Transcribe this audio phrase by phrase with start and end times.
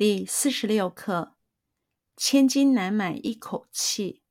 [0.00, 1.36] 第四十六课：
[2.16, 4.22] 千金难买一口气，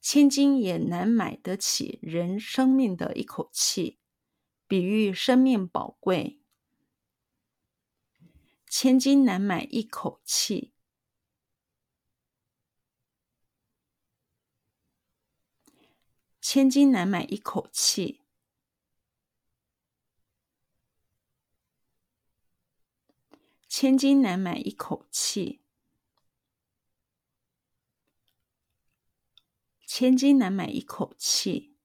[0.00, 3.98] 千金也难买得起人生命的一口气，
[4.68, 6.40] 比喻生命宝贵。
[8.68, 10.72] 千金难买一口气，
[16.40, 18.27] 千金难买一口气。
[23.80, 25.62] 千金难买一口气，
[29.86, 31.76] 千金难买一口气，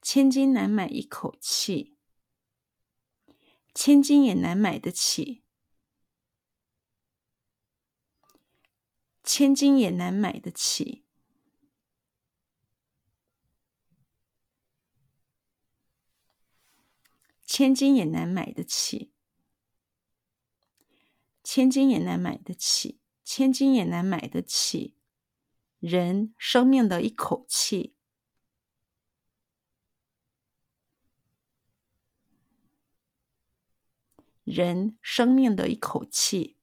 [0.00, 1.98] 千金难买一口气，
[3.74, 5.42] 千金也难买得起，
[9.22, 11.04] 千金也难买得起，
[17.44, 19.13] 千金也难买得起。
[21.54, 24.96] 千金也难买得起，千金也难买得起
[25.78, 27.94] 人生命的一口气，
[34.42, 36.56] 人生命的一口气，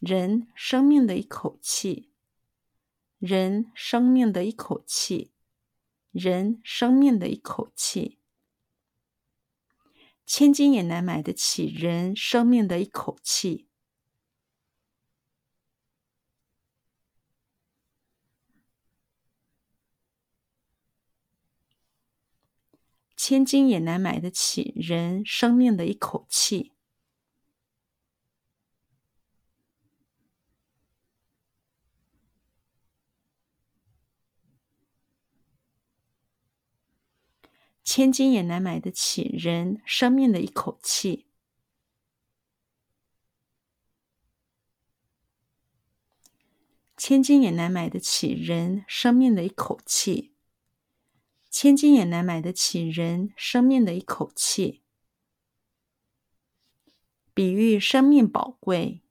[0.00, 2.10] 人生命的一口气，
[3.20, 5.32] 人生命的一口气，
[6.10, 8.19] 人生命的一口气。
[10.32, 13.66] 千金也难买得起人生命的一口气，
[23.16, 26.74] 千金也难买得起人生命的一口气。
[37.82, 41.26] 千金也难买得起人生命的一口气，
[46.96, 50.32] 千金也难买得起人生命的一口气，
[51.50, 54.82] 千金也难买得起人生命的一口气，
[57.34, 59.02] 比喻生命宝贵，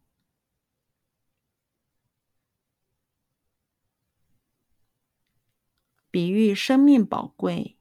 [6.09, 7.78] 比喻生命宝贵。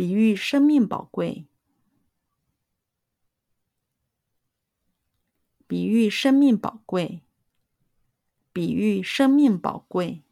[0.00, 1.44] 比喻生命宝贵，
[5.66, 7.20] 比喻生命宝贵，
[8.50, 10.22] 比喻生命宝贵。